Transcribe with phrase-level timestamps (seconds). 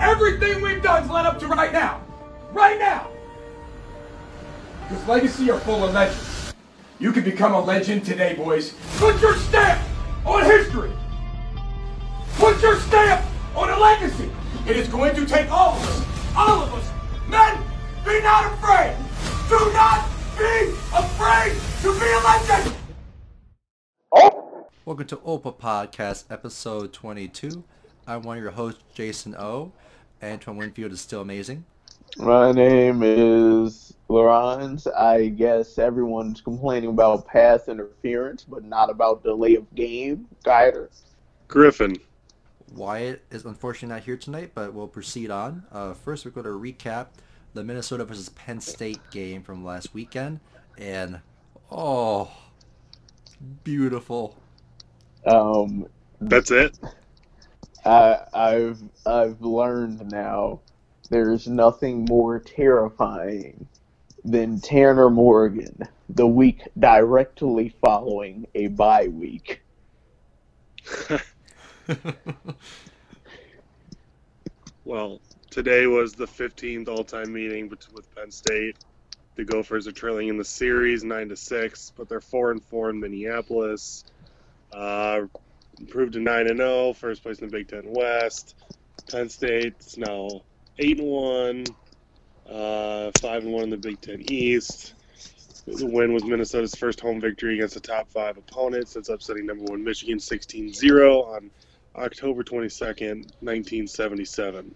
[0.00, 2.00] Everything we've done's led up to right now.
[2.52, 3.08] Right now.
[4.88, 6.54] Because legacy are full of legends.
[6.98, 8.72] You can become a legend today, boys.
[8.96, 9.78] Put your stamp
[10.24, 10.90] on history.
[12.36, 14.30] Put your stamp on a legacy.
[14.66, 16.06] It is going to take all of us.
[16.34, 16.90] All of us.
[17.28, 17.62] Men,
[18.02, 18.96] be not afraid.
[19.50, 20.08] Do not
[20.38, 22.74] be afraid to be a legend.
[24.86, 27.64] Welcome to Opa Podcast, episode 22.
[28.06, 29.72] I'm one of your hosts, Jason O.
[30.22, 31.64] Antoine Winfield is still amazing.
[32.16, 34.86] My name is Laurence.
[34.86, 40.26] I guess everyone's complaining about pass interference, but not about delay of game.
[40.44, 40.90] Guider.
[41.48, 41.96] Griffin.
[42.72, 45.64] Wyatt is unfortunately not here tonight, but we'll proceed on.
[45.72, 47.06] Uh, first, we're going to recap
[47.54, 50.40] the Minnesota versus Penn State game from last weekend.
[50.78, 51.20] And,
[51.70, 52.30] oh,
[53.64, 54.36] beautiful.
[55.26, 55.86] Um,
[56.20, 56.78] That's it.
[57.84, 60.60] I've I've learned now.
[61.10, 63.66] There's nothing more terrifying
[64.24, 69.62] than Tanner Morgan the week directly following a bye week.
[74.84, 78.76] Well, today was the 15th all-time meeting with Penn State.
[79.36, 82.90] The Gophers are trailing in the series nine to six, but they're four and four
[82.90, 84.04] in Minneapolis.
[84.72, 85.22] Uh,
[85.80, 88.54] improved to nine and zero, first place in the Big Ten West.
[89.10, 90.28] Penn State's now
[90.78, 91.64] eight and one,
[92.48, 94.94] uh, five and one in the Big Ten East.
[95.66, 99.64] The win was Minnesota's first home victory against a top five opponent since upsetting number
[99.64, 101.50] one Michigan 16-0 on
[101.96, 104.74] October 22nd, 1977.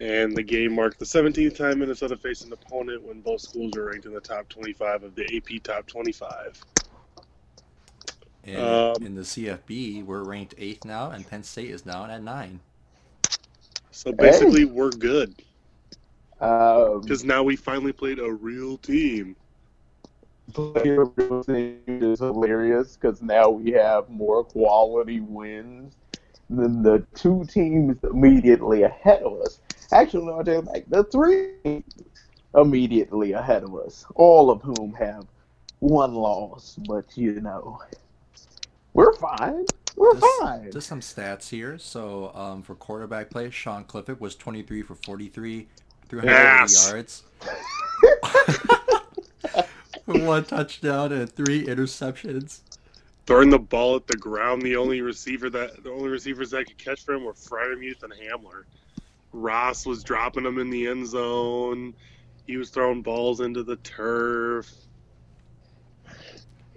[0.00, 3.90] And the game marked the 17th time Minnesota faced an opponent when both schools were
[3.90, 6.60] ranked in the top 25 of the AP Top 25.
[8.44, 12.22] And Um, in the CFB, we're ranked 8th now, and Penn State is now at
[12.22, 12.60] 9.
[13.90, 15.34] So basically, we're good
[16.40, 19.36] Um, because now we finally played a real team.
[20.52, 21.06] player
[21.46, 25.96] thing is hilarious because now we have more quality wins
[26.50, 29.60] than the two teams immediately ahead of us.
[29.92, 30.84] Actually, no, I take it back.
[30.88, 31.84] The three
[32.54, 35.26] immediately ahead of us, all of whom have
[35.80, 37.80] one loss, but you know,
[38.94, 39.64] we're fine.
[39.96, 40.72] We're Just, fine.
[40.72, 41.76] just some stats here.
[41.78, 45.68] So um, for quarterback play, Sean Clifford was 23 for 43,
[46.08, 46.88] 380 Ass.
[46.90, 47.22] yards.
[50.06, 52.60] One touchdown and three interceptions.
[53.26, 56.78] Throwing the ball at the ground, the only receiver that the only receivers that could
[56.78, 58.64] catch for him were Freiermuth and Hamler.
[59.32, 61.94] Ross was dropping them in the end zone.
[62.46, 64.68] He was throwing balls into the turf.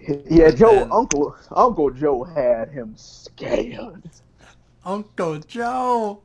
[0.08, 4.10] Yeah, Joe, And- Uncle Uncle Joe had him scared.
[4.84, 6.22] Uncle Joe.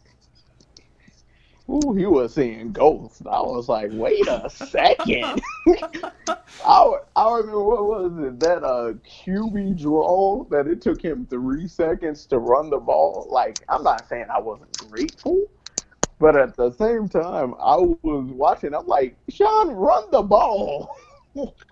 [1.70, 3.22] Ooh, he was seeing ghosts.
[3.24, 5.40] I was like, wait a second.
[6.66, 11.68] I, I remember what was it that uh QB draw that it took him three
[11.68, 13.28] seconds to run the ball.
[13.30, 15.46] Like I'm not saying I wasn't grateful,
[16.18, 18.74] but at the same time I was watching.
[18.74, 20.96] I'm like, Sean, run the ball.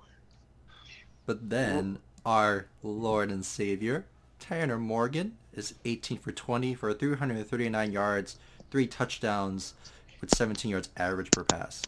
[1.28, 4.06] But then our Lord and Savior,
[4.38, 8.38] Tanner Morgan, is 18 for 20 for 339 yards,
[8.70, 9.74] three touchdowns,
[10.22, 11.82] with 17 yards average per pass.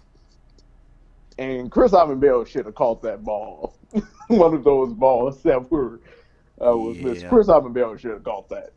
[1.39, 3.75] And Chris Ivan Bell should have caught that ball.
[4.29, 6.01] One of those balls that were
[6.61, 7.27] uh, was missed.
[7.29, 8.75] Chris Autman-Bell should have caught that.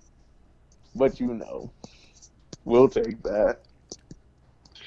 [0.95, 1.71] But you know,
[2.63, 3.59] we'll take that.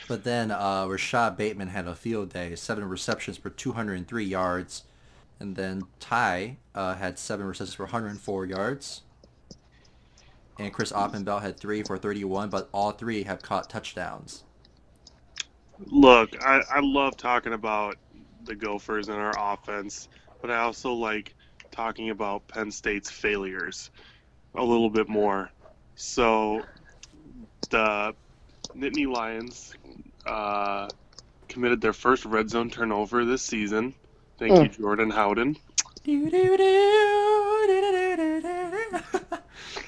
[0.09, 4.85] But then uh, Rashad Bateman had a field day, seven receptions for 203 yards.
[5.39, 9.03] And then Ty uh, had seven receptions for 104 yards.
[10.59, 14.45] And Chris Autman-Bell had three for 31, but all three have caught touchdowns.
[15.85, 17.97] Look, I, I love talking about
[18.45, 20.09] the Gophers and our offense,
[20.41, 21.35] but I also like
[21.71, 23.91] talking about Penn State's failures
[24.55, 25.51] a little bit more.
[25.97, 26.63] So,
[27.69, 28.15] the
[28.75, 29.75] Nittany Lions
[30.25, 30.89] uh,
[31.49, 33.95] committed their first red zone turnover this season.
[34.39, 35.57] Thank you, Jordan Howden.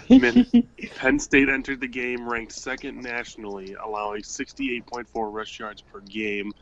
[0.09, 0.67] Min-
[0.97, 6.53] Penn State entered the game ranked second nationally, allowing 68.4 rush yards per game.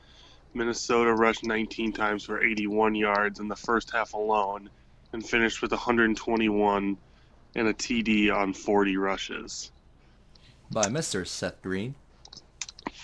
[0.52, 4.68] Minnesota rushed 19 times for 81 yards in the first half alone
[5.12, 6.96] and finished with 121
[7.54, 9.70] and a TD on 40 rushes.
[10.70, 11.26] By Mr.
[11.26, 11.94] Seth Green.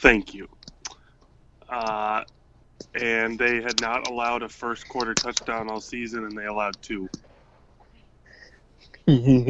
[0.01, 0.49] Thank you.
[1.69, 2.25] Uh,
[2.95, 7.09] and they had not allowed a first quarter touchdown all season, and they allowed two.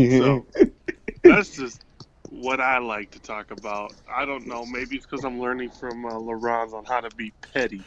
[0.09, 0.47] So
[1.25, 1.85] that's just
[2.31, 3.95] what I like to talk about.
[4.09, 4.65] I don't know.
[4.67, 7.83] Maybe it's because I'm learning from uh, Laurent on how to be petty.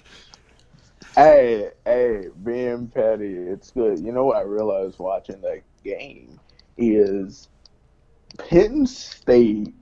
[1.16, 4.00] Hey, hey, being petty, it's good.
[4.04, 6.40] You know what I realized watching that game
[6.78, 7.50] is
[8.38, 9.74] Penn State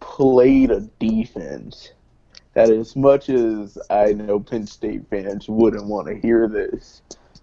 [0.00, 1.92] played a defense
[2.58, 7.02] that, as much as I know Penn State fans wouldn't want to hear this,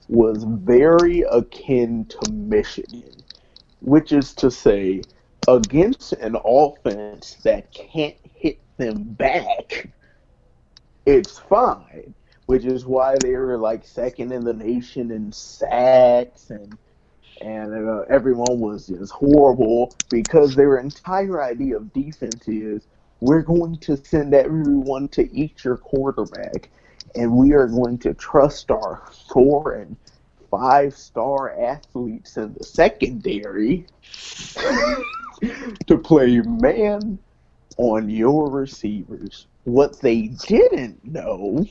[0.10, 3.24] was very akin to Michigan,
[3.80, 5.02] which is to say,
[5.48, 9.90] against an offense that can't hit them back,
[11.06, 12.14] it's fine.
[12.48, 16.78] Which is why they were like second in the nation in sacks and
[17.42, 22.88] and uh, everyone was just horrible because their entire idea of defense is
[23.20, 26.70] we're going to send everyone to eat your quarterback
[27.16, 29.02] and we are going to trust our
[29.32, 29.96] four and
[30.52, 33.86] five star athletes in the secondary
[35.88, 37.18] to play man
[37.78, 39.48] on your receivers.
[39.64, 41.66] What they didn't know,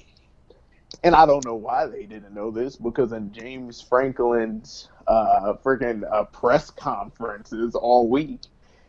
[1.02, 6.02] and I don't know why they didn't know this, because in James Franklin's uh, freaking
[6.10, 8.40] uh, press conferences all week,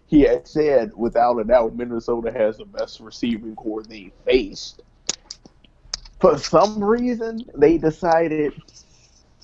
[0.08, 4.82] he had said, without a doubt, Minnesota has the best receiving core they faced.
[6.20, 8.54] For some reason, they decided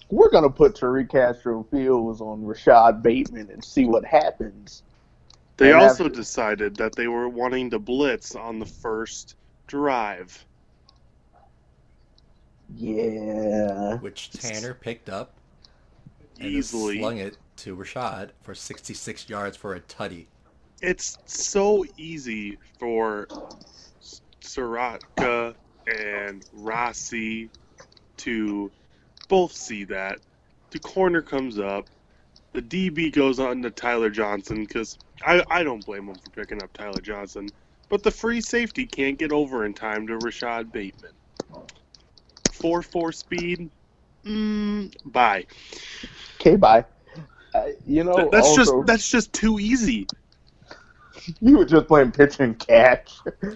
[0.09, 4.83] we're going to put Tariq Castro Fields on Rashad Bateman and see what happens.
[5.57, 9.35] They And also after- decided that they were wanting to blitz on the first
[9.67, 10.45] drive.
[12.75, 13.95] Yeah.
[13.97, 15.33] which Tanner picked up
[16.39, 16.99] and Easily.
[16.99, 20.27] slung it to Rashad for 66 yards for a tutty.
[20.81, 23.27] It's so easy for
[24.43, 25.55] Ciarrocca
[25.87, 27.49] and Rossi
[28.17, 28.71] to
[29.29, 30.19] both see that.
[30.71, 31.87] The corner comes up.
[32.53, 36.61] The DB goes on to Tyler Johnson because I, I don't blame him for picking
[36.61, 37.47] up Tyler Johnson.
[37.89, 41.11] But the free safety can't get over in time to Rashad Bateman.
[42.51, 43.69] 4 4 speed?
[44.25, 45.45] Mm, bye.
[46.39, 46.85] Okay, bye.
[47.53, 50.07] Uh, you know, That's also, just that's just too easy.
[51.41, 53.19] you were just playing pitch and catch.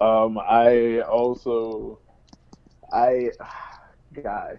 [0.00, 1.98] Um, I also,
[2.92, 3.30] I,
[4.22, 4.58] gosh,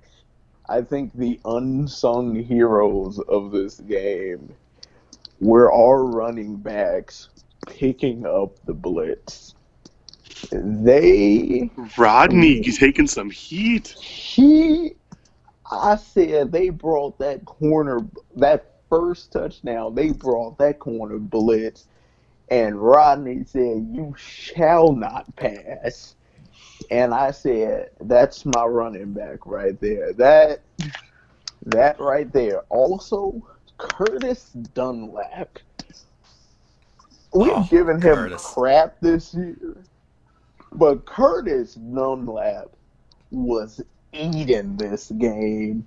[0.67, 4.53] I think the unsung heroes of this game
[5.39, 7.29] were our running backs
[7.67, 9.55] picking up the blitz.
[10.51, 13.89] They, Rodney taking some heat.
[13.89, 14.95] he,
[15.71, 17.99] I said they brought that corner,
[18.35, 21.85] that first touchdown, they brought that corner blitz
[22.49, 26.15] and Rodney said, "You shall not pass."
[26.89, 30.13] And I said, "That's my running back right there.
[30.13, 30.61] That,
[31.67, 33.41] that right there." Also,
[33.77, 35.59] Curtis Dunlap.
[37.33, 38.43] We've Oh, given him Curtis.
[38.43, 39.77] crap this year,
[40.71, 42.69] but Curtis Dunlap
[43.29, 43.81] was
[44.11, 45.85] eating this game,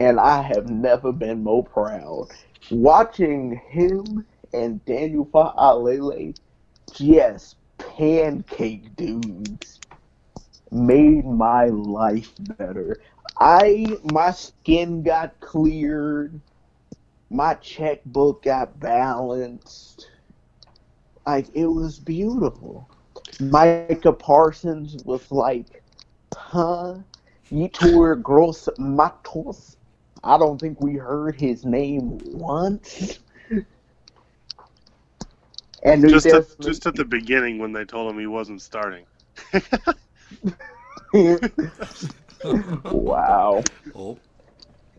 [0.00, 2.28] and I have never been more proud.
[2.70, 6.34] Watching him and Daniel Fa'alele
[6.94, 9.78] just pancake dudes
[10.72, 13.00] made my life better.
[13.38, 16.40] I my skin got cleared,
[17.28, 20.08] my checkbook got balanced.
[21.26, 22.88] Like it was beautiful.
[23.38, 25.82] Micah Parsons was like,
[26.34, 26.98] huh?
[27.50, 29.76] You Yetur Gross Matos.
[30.22, 33.18] I don't think we heard his name once.
[35.82, 39.06] And Just at, just at the beginning when they told him he wasn't starting.
[42.84, 43.62] wow.
[43.94, 44.18] oh,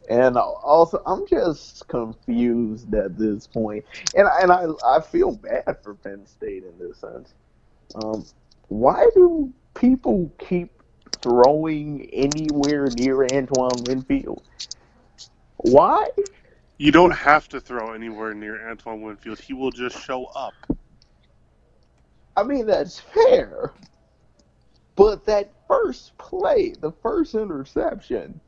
[0.10, 3.86] And also, I'm just confused at this point,
[4.16, 7.34] and and I I feel bad for Penn State in this sense.
[7.96, 8.26] Um,
[8.70, 10.72] why do people keep
[11.22, 14.44] throwing anywhere near Antoine Winfield?
[15.64, 16.10] Why?
[16.78, 19.40] You don't have to throw anywhere near Antoine Winfield.
[19.40, 20.54] He will just show up.
[22.36, 23.74] I mean, that's fair.
[24.96, 28.40] But that first play, the first interception,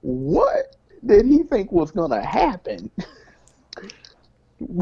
[0.00, 2.90] what did he think was going to happen?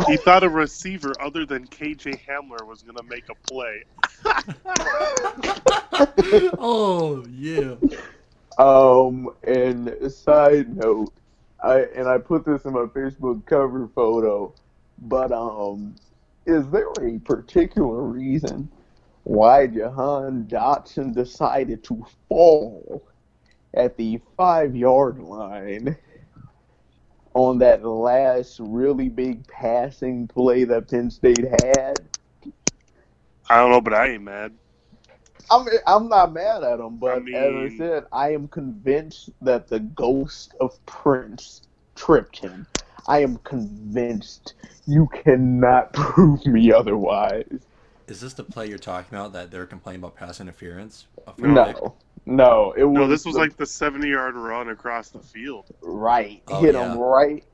[0.07, 3.83] He thought a receiver other than KJ Hamler was going to make a play.
[6.59, 7.75] oh yeah.
[8.57, 11.13] Um, and side note,
[11.65, 14.53] I and I put this in my Facebook cover photo,
[14.99, 15.95] but um,
[16.45, 18.71] is there a particular reason
[19.23, 23.03] why Jahan Dotson decided to fall
[23.73, 25.97] at the five yard line
[27.33, 32.05] on that last really big passing play that Penn State had.
[33.49, 34.53] I don't know, but I ain't mad.
[35.51, 39.69] I'm I'm not mad at him, but I as I said, I am convinced that
[39.69, 41.63] the ghost of Prince
[41.95, 42.67] tripped him.
[43.07, 44.55] I am convinced.
[44.87, 47.47] You cannot prove me otherwise.
[48.07, 51.07] Is this the play you're talking about that they're complaining about pass interference?
[51.27, 51.83] A fair pick?
[51.83, 51.95] No,
[52.27, 55.67] no, it was No, this was the- like the 70 yard run across the field.
[55.83, 56.43] right.
[56.49, 56.93] Oh, hit yeah.
[56.93, 57.45] him right,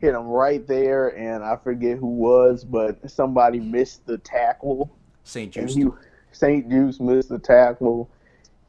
[0.00, 4.90] hit him right there, and I forget who was, but somebody missed the tackle,
[5.24, 5.54] St.
[5.56, 5.76] and Juice.
[5.76, 5.84] he
[6.32, 6.68] St.
[6.68, 8.08] Juste missed the tackle,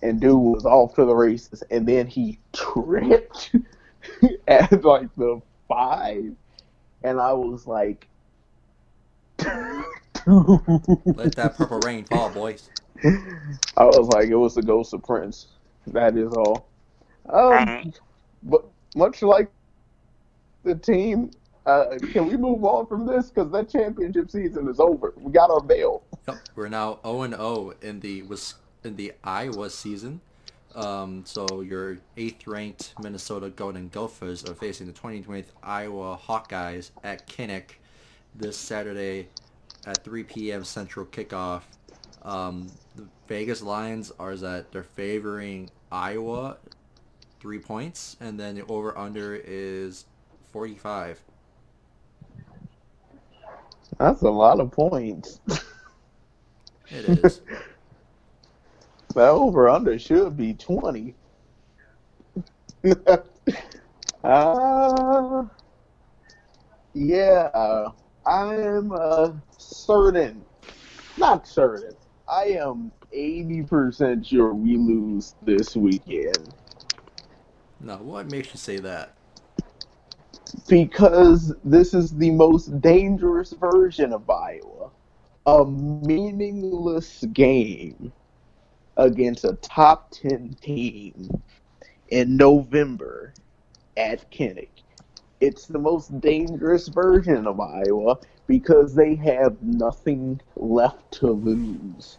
[0.01, 3.55] and dude was off to the races, and then he tripped
[4.47, 6.35] at like the five,
[7.03, 8.07] and I was like,
[10.25, 12.69] Let that purple rain fall, boys.
[13.03, 15.47] I was like, it was the ghost of Prince.
[15.87, 16.67] That is all.
[17.29, 17.93] Um,
[18.43, 19.49] but much like
[20.63, 21.31] the team,
[21.69, 23.29] uh, can we move on from this?
[23.29, 25.13] Because that championship season is over.
[25.17, 26.03] We got our bail.
[26.27, 30.21] Yep, we're now 0 and 0 in the was in the Iowa season.
[30.75, 37.27] Um, so your eighth ranked Minnesota Golden Gophers are facing the 2020 Iowa Hawkeyes at
[37.27, 37.77] Kinnick
[38.35, 39.27] this Saturday
[39.85, 40.63] at 3 p.m.
[40.63, 41.63] Central kickoff.
[42.21, 46.57] Um, the Vegas Lions are that they're favoring Iowa
[47.39, 50.05] three points, and then the over under is
[50.51, 51.21] 45.
[53.97, 55.39] That's a lot of points.
[56.91, 57.41] It is.
[59.15, 61.15] The over under should be 20.
[64.23, 65.43] uh,
[66.93, 67.87] yeah,
[68.25, 70.45] I'm uh, certain,
[71.17, 71.95] not certain,
[72.27, 76.53] I am 80% sure we lose this weekend.
[77.79, 79.15] now, what makes you say that?
[80.67, 84.89] Because this is the most dangerous version of Iowa.
[85.45, 88.11] A meaningless game
[88.97, 91.41] against a top 10 team
[92.09, 93.33] in November
[93.97, 94.69] at Kinnick.
[95.41, 102.17] It's the most dangerous version of Iowa because they have nothing left to lose.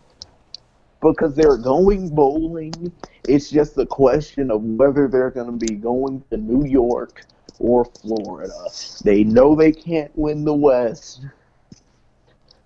[1.03, 2.93] Because they're going bowling,
[3.29, 7.25] it's just a question of whether they're going to be going to New York
[7.59, 8.67] or Florida.
[9.05, 11.27] They know they can't win the West,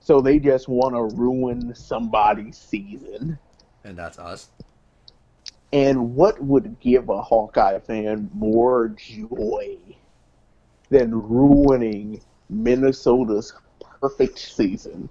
[0.01, 3.39] so they just want to ruin somebody's season.
[3.85, 4.49] And that's us.
[5.73, 9.77] And what would give a Hawkeye fan more joy
[10.89, 13.53] than ruining Minnesota's
[14.01, 15.09] perfect season?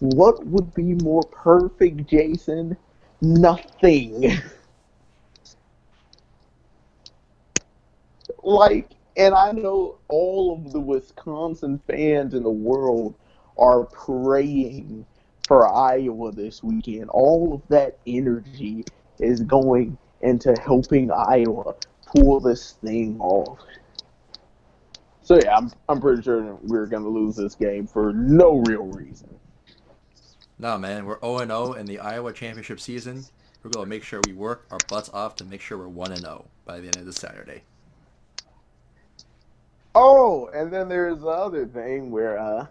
[0.00, 2.76] What would be more perfect, Jason?
[3.20, 4.32] Nothing.
[8.42, 13.14] like, and I know all of the Wisconsin fans in the world
[13.56, 15.06] are praying
[15.46, 17.10] for Iowa this weekend.
[17.10, 18.84] All of that energy
[19.18, 21.74] is going into helping Iowa
[22.06, 23.58] pull this thing off.
[25.22, 29.34] So yeah, I'm I'm pretty sure we're gonna lose this game for no real reason.
[30.58, 33.24] No, man, we're 0 0 in the Iowa championship season.
[33.62, 36.44] We're to make sure we work our butts off to make sure we're 1 0
[36.66, 37.62] by the end of this Saturday.
[39.94, 42.66] Oh, and then there's the other thing where uh,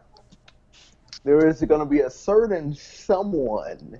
[1.24, 4.00] there is going to be a certain someone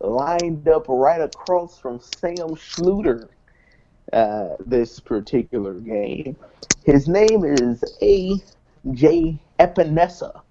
[0.00, 3.28] lined up right across from Sam Schlueter
[4.12, 6.36] uh, this particular game.
[6.84, 9.38] His name is A.J.
[9.58, 10.42] Epenesa.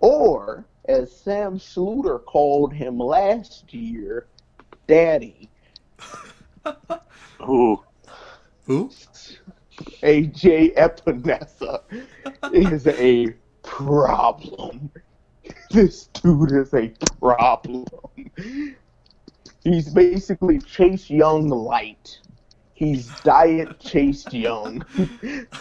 [0.00, 4.26] Or, as Sam Schlueter called him last year,
[4.88, 5.48] Daddy.
[7.48, 7.82] Ooh.
[8.66, 8.90] Who?
[10.02, 11.80] AJ Epenesa
[12.52, 14.90] is a problem.
[15.70, 17.86] This dude is a problem.
[19.64, 22.20] He's basically Chase Young light.
[22.74, 24.84] He's diet Chase Young.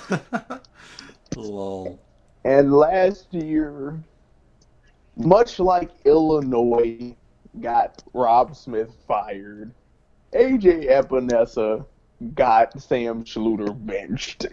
[1.35, 1.99] Lol.
[2.43, 4.03] And last year,
[5.15, 7.15] much like Illinois
[7.61, 9.73] got Robb Smith fired,
[10.33, 11.85] AJ Epenesa
[12.33, 14.47] got Sam Schlueter benched.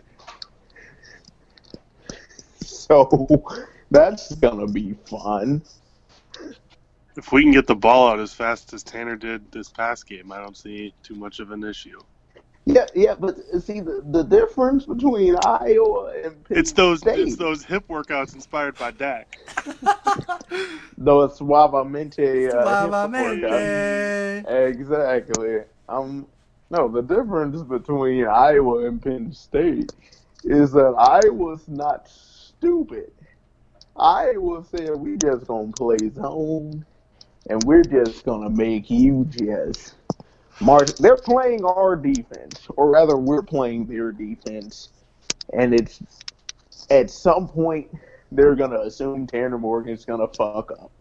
[2.63, 3.45] So
[3.91, 5.63] that's gonna be fun.
[7.17, 10.33] If we can get the ball out as fast as Tanner did this past game,
[10.33, 12.01] I don't see too much of an issue.
[12.67, 17.37] Yeah, yeah, but see the, the difference between Iowa and Penn It's those State, it's
[17.37, 19.39] those hip workouts inspired by Dak.
[20.99, 24.45] those suavemente uh, hip workouts.
[24.45, 24.69] Suavemente.
[24.69, 25.59] Exactly.
[25.89, 26.27] Um,
[26.71, 29.93] no, the difference between Iowa and Penn State
[30.45, 33.11] is that I was not stupid.
[33.97, 36.87] I was saying we just gonna play zone,
[37.49, 39.95] and we're just gonna make you just
[40.61, 40.95] march.
[40.95, 44.91] They're playing our defense, or rather, we're playing their defense,
[45.53, 46.01] and it's
[46.91, 47.91] at some point
[48.31, 50.93] they're gonna assume Tanner Morgan's gonna fuck up,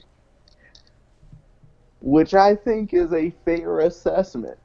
[2.01, 4.57] which I think is a fair assessment.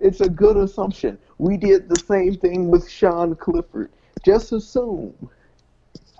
[0.00, 1.18] It's a good assumption.
[1.38, 3.90] We did the same thing with Sean Clifford.
[4.24, 5.14] Just assume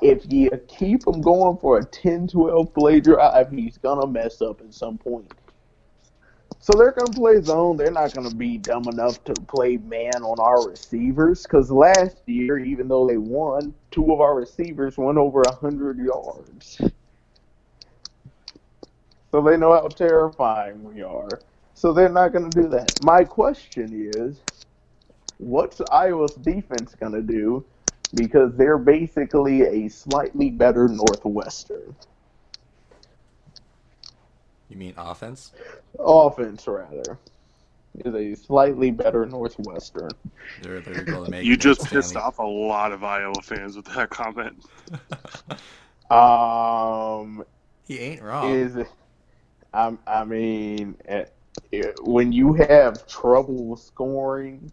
[0.02, 4.40] if you keep him going for a 10 12 play drive, he's going to mess
[4.42, 5.32] up at some point.
[6.62, 7.78] So they're going to play zone.
[7.78, 12.18] They're not going to be dumb enough to play man on our receivers because last
[12.26, 16.80] year, even though they won, two of our receivers went over 100 yards.
[19.30, 21.40] So they know how terrifying we are.
[21.80, 23.02] So they're not going to do that.
[23.02, 24.36] My question is
[25.38, 27.64] what's Iowa's defense going to do?
[28.14, 31.96] Because they're basically a slightly better Northwestern.
[34.68, 35.52] You mean offense?
[35.98, 37.16] Offense, rather.
[38.04, 40.10] Is a slightly better Northwestern.
[40.60, 42.02] They're, they're going to make You just Stanley.
[42.02, 44.62] pissed off a lot of Iowa fans with that comment.
[46.10, 47.44] Um,
[47.86, 48.52] He ain't wrong.
[48.52, 48.76] is
[49.72, 51.26] I, I mean, eh,
[52.02, 54.70] when you have trouble scoring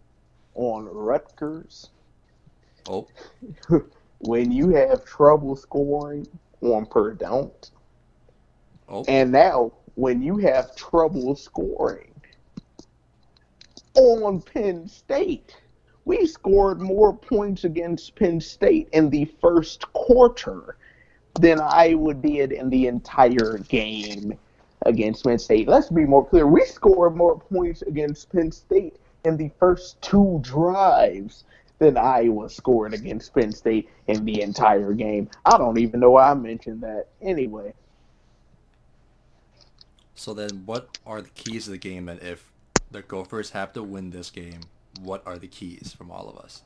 [0.54, 1.90] on Rutgers,
[2.88, 3.06] oh,
[4.18, 6.26] when you have trouble scoring
[6.60, 7.50] on Purdue,
[8.88, 12.12] oh, and now when you have trouble scoring
[13.94, 15.56] on Penn State,
[16.04, 20.76] we scored more points against Penn State in the first quarter
[21.40, 24.38] than Iowa did in the entire game
[24.86, 25.68] against Penn State.
[25.68, 26.46] Let's be more clear.
[26.46, 31.44] We scored more points against Penn State in the first two drives
[31.78, 35.28] than Iowa scored against Penn State in the entire game.
[35.44, 37.06] I don't even know why I mentioned that.
[37.22, 37.74] Anyway,
[40.14, 42.06] So then, what are the keys of the game?
[42.06, 42.50] Then, if
[42.90, 44.60] the Gophers have to win this game,
[45.00, 46.62] what are the keys from all of us?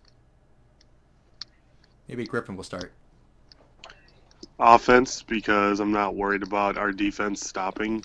[2.08, 2.92] Maybe Griffin will start.
[4.58, 8.04] Offense, because I'm not worried about our defense stopping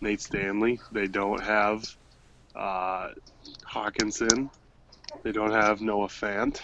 [0.00, 0.80] Nate Stanley.
[0.92, 1.84] They don't have
[2.54, 3.10] uh,
[3.68, 4.50] Hockenson.
[5.22, 6.60] They don't have Noah Fant.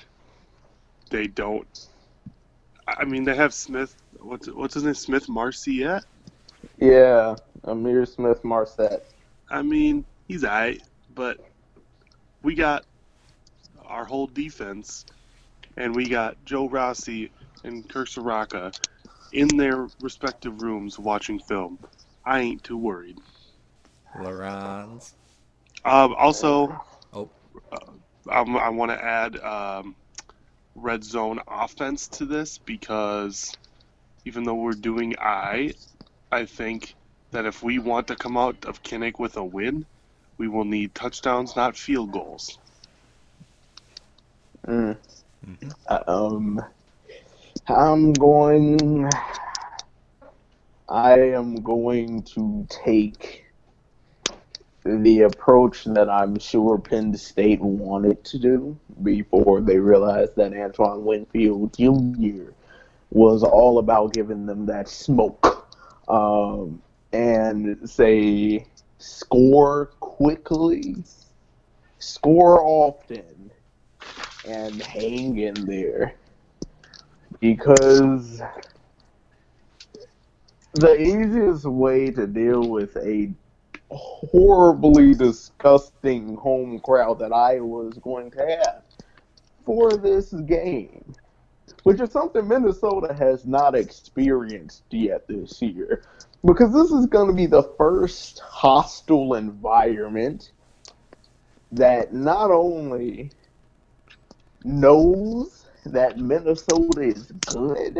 [1.11, 1.89] They don't.
[2.87, 3.95] I mean, they have Smith.
[4.21, 4.95] What's what's his name?
[4.95, 6.05] Smith-Marsette
[6.79, 9.05] yeah, Ihmir Smith-Marsette.
[9.49, 10.83] I mean, he's alright,
[11.15, 11.39] but
[12.43, 12.85] we got
[13.85, 15.05] our whole defense,
[15.77, 17.31] and we got Joe Rossi
[17.65, 18.77] and Kirk Ciarrocca
[19.33, 21.81] in their respective rooms watching film.
[22.27, 23.19] I ain't too worried.
[24.15, 25.15] Laurens.
[25.85, 26.81] Um, also,
[27.13, 27.31] Oh.
[27.73, 27.79] uh,
[28.31, 29.97] I'm, I want to add um,
[30.77, 33.57] red zone offense to this because
[34.27, 35.75] even though we're doing I,
[36.33, 36.97] I think
[37.33, 39.87] that if we want to come out of Kinnick with a win,
[40.39, 42.59] we will need touchdowns, not field goals.
[44.67, 44.99] Mm.
[45.47, 45.75] Mhm.
[46.09, 46.63] Um,
[47.69, 49.09] I'm going.
[50.89, 53.45] I am going to take
[54.85, 61.05] the approach that I'm sure Penn State wanted to do before they realized that Antoine
[61.05, 62.51] Winfield Jr.
[63.11, 65.69] was all about giving them that smoke.
[66.09, 68.67] Um, and say,
[68.99, 70.97] score quickly,
[72.01, 73.53] score often,
[74.45, 76.17] and hang in there
[77.41, 78.43] because
[80.75, 83.33] the easiest way to deal with a
[83.91, 88.83] horribly disgusting home crowd that I was going to have
[89.67, 91.15] for this game,
[91.83, 96.03] which is something Minnesota has not experienced yet this year,
[96.45, 100.53] because this is going to be the first hostile environment
[101.71, 103.31] that not only
[104.65, 107.99] knows that Minnesota is good,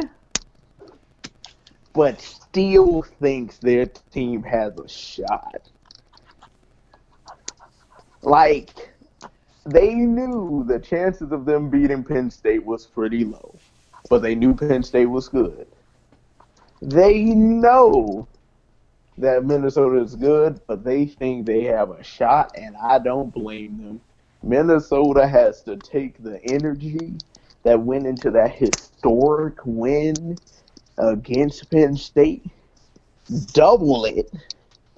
[1.93, 5.69] but still thinks their team has a shot.
[8.23, 8.95] Like,
[9.67, 13.59] they knew the chances of them beating Penn State was pretty low,
[14.09, 15.67] but they knew Penn State was good.
[16.81, 18.29] They know
[19.19, 23.79] that Minnesota is good, but they think they have a shot, and I don't blame
[23.79, 24.01] them.
[24.43, 27.15] Minnesota has to take the energy
[27.65, 30.39] that went into that historic win
[30.99, 32.45] against Penn State,
[33.53, 34.31] double it,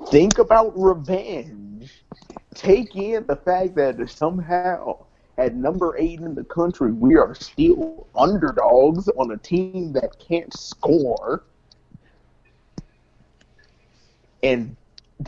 [0.09, 2.05] think about revenge,
[2.55, 5.05] take in the fact that somehow
[5.37, 10.53] at number eight in the country, we are still underdogs on a team that can't
[10.53, 11.45] score.
[14.43, 14.77] And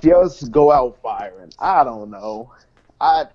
[0.00, 1.52] just go out firing.
[1.58, 2.52] I don't know.
[3.00, 3.26] I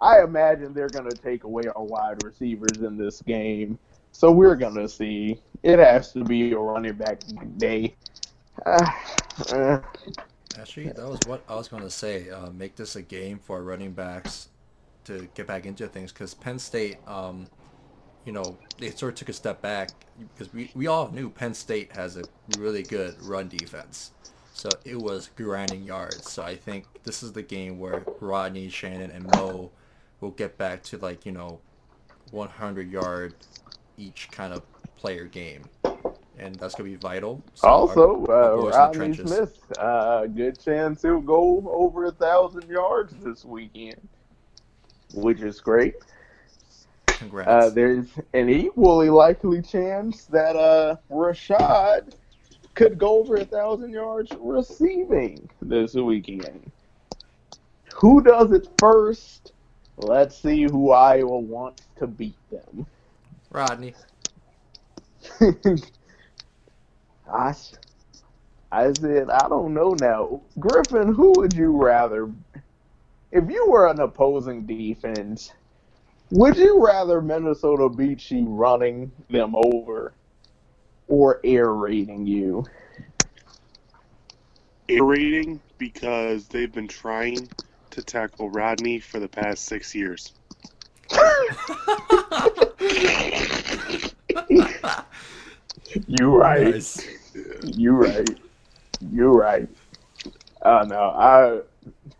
[0.00, 3.78] I imagine they're gonna take away our wide receivers in this game.
[4.12, 5.40] So we're gonna see.
[5.62, 7.20] It has to be a running back
[7.58, 7.94] day.
[9.52, 9.80] Uh,
[10.58, 12.30] Actually, that was what I was going to say.
[12.30, 14.48] Uh, make this a game for running backs
[15.04, 17.46] to get back into things because Penn State, um,
[18.24, 19.90] you know, they sort of took a step back
[20.34, 22.22] because we, we all knew Penn State has a
[22.58, 24.12] really good run defense.
[24.54, 26.30] So it was grinding yards.
[26.30, 29.70] So I think this is the game where Rodney, Shannon, and Mo
[30.20, 31.62] will get back to like, you know,
[32.30, 33.46] 100 yard
[33.96, 34.64] each kind of
[34.96, 35.70] player game.
[36.36, 37.44] And that's going to be vital.
[37.54, 38.10] So also, our-
[38.42, 42.68] our uh, boys in the Rodney Smith, uh, good chance he'll go over a thousand
[42.70, 44.08] yards this weekend,
[45.12, 45.94] which is great.
[47.14, 47.46] Congrats.
[47.46, 52.12] Uh, there's an equally likely chance that uh, Rashad
[52.76, 56.72] could go over a thousand yards receiving this weekend.
[57.96, 59.52] Who does it first?
[59.98, 62.86] Let's see who Iowa wants to beat them.
[63.50, 63.94] Rodney.
[67.32, 67.52] i
[68.92, 70.42] said, I don't know now.
[70.58, 72.30] Griffin, who would you rather?
[73.32, 75.52] If you were an opposing defense,
[76.30, 80.12] would you rather Minnesota beat you running them over
[81.08, 82.64] or air raiding you?
[84.88, 87.48] Air rating because they've been trying
[87.96, 90.34] to tackle Rodney for the past six years.
[96.06, 96.72] You right.
[96.72, 97.08] Nice.
[97.64, 98.38] You right.
[99.10, 99.66] You right.
[100.60, 101.60] Uh no, I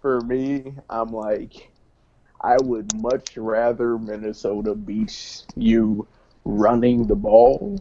[0.00, 1.70] for me, I'm like
[2.40, 6.08] I would much rather Minnesota beats you
[6.46, 7.78] running the ball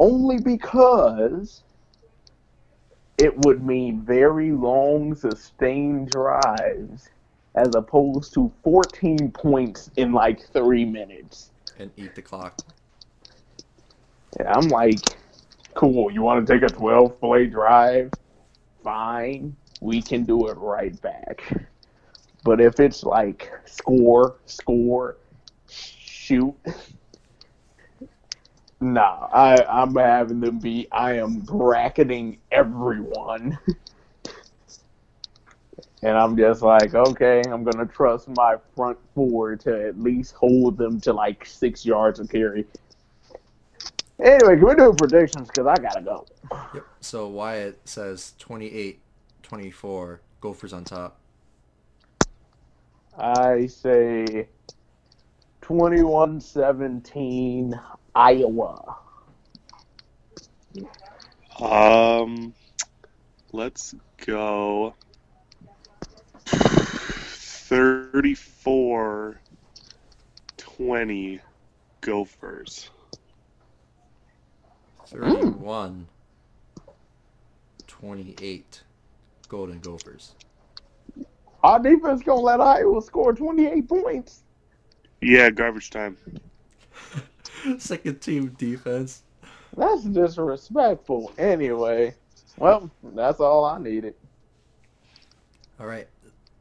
[0.00, 1.62] only because
[3.18, 7.08] it would mean very long sustained drives
[7.56, 11.50] as opposed to 14 points in like 3 minutes.
[11.78, 12.54] And eat the clock.
[14.38, 15.00] And I'm like,
[15.74, 18.12] cool, you want to take a 12 play drive?
[18.84, 21.42] Fine, we can do it right back.
[22.44, 25.16] But if it's like score, score,
[25.68, 26.54] shoot,
[28.80, 33.58] nah, I, I'm having them be, I am bracketing everyone.
[36.02, 40.34] And I'm just like, okay, I'm going to trust my front four to at least
[40.34, 42.66] hold them to like six yards of carry.
[44.18, 45.48] Anyway, can we do predictions?
[45.48, 46.26] Because I gotta go.
[46.72, 46.86] Yep.
[47.00, 48.98] So Wyatt says 28
[49.42, 50.22] 24.
[50.40, 51.20] Gophers on top.
[53.18, 54.48] I say
[55.62, 57.78] 21-17
[58.14, 58.96] Iowa.
[61.60, 62.54] Um,
[63.52, 64.94] let's go
[67.68, 69.40] 34
[70.56, 71.40] 20
[72.00, 72.90] Gophers.
[75.06, 76.06] 31
[77.88, 78.82] 28.
[79.48, 80.34] Golden Gophers.
[81.64, 84.42] Our defense gonna let Iowa score 28 points.
[85.20, 86.16] Yeah, garbage time.
[87.78, 89.22] Second team defense.
[89.76, 91.32] That's disrespectful.
[91.36, 92.14] Anyway,
[92.58, 94.14] well, that's all I needed.
[95.80, 96.06] All right.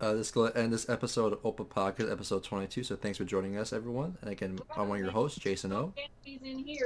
[0.01, 2.84] Uh, this is going to end this episode of Opa Podcast, episode 22.
[2.84, 4.17] So thanks for joining us, everyone.
[4.21, 5.93] And again, I'm one of your hosts, Jason O.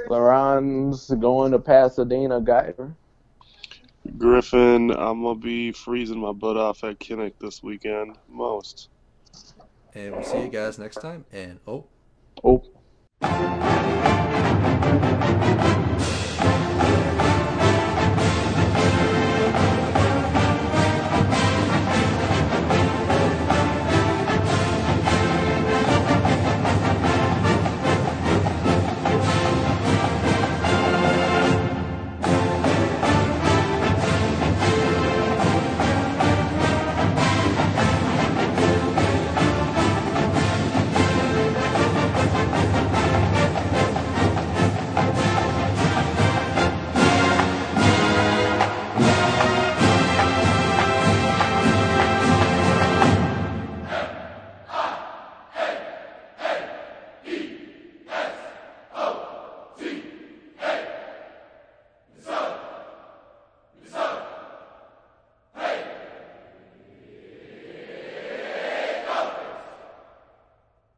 [0.08, 2.94] LaRon's going to Pasadena, Guyver.
[4.16, 8.16] Griffin, I'm gonna be freezing my butt off at Kinnick this weekend.
[8.28, 8.88] Most.
[9.94, 11.26] And we'll see you guys next time.
[11.32, 11.84] And oh.
[12.42, 13.96] Oh.